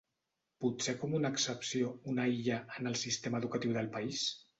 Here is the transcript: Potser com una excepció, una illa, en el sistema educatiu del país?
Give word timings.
Potser 0.63 0.93
com 1.01 1.11
una 1.17 1.29
excepció, 1.33 1.91
una 2.13 2.25
illa, 2.37 2.57
en 2.79 2.89
el 2.93 2.97
sistema 3.03 3.43
educatiu 3.43 3.77
del 3.77 3.91
país? 3.99 4.25